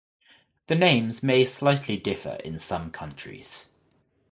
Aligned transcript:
The 0.65 0.73
names 0.73 1.21
may 1.21 1.45
slightly 1.45 1.95
differ 1.95 2.37
in 2.43 2.57
some 2.57 2.89
countries. 2.89 3.69